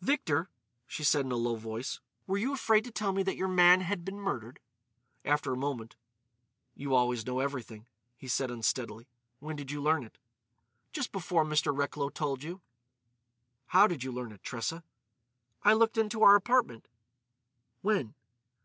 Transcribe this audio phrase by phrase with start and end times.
[0.00, 0.48] "Victor,"
[0.88, 3.82] she said in a low voice, "were you afraid to tell me that your man
[3.82, 4.58] had been murdered?"
[5.24, 5.94] After a moment:
[6.74, 7.86] "You always know everything,"
[8.16, 9.06] he said unsteadily.
[9.38, 10.18] "When did you learn it?"
[10.92, 11.72] "Just before Mr.
[11.72, 12.62] Recklow told you."
[13.66, 14.82] "How did you learn it, Tressa?"
[15.62, 16.88] "I looked into our apartment."
[17.80, 18.14] "When?"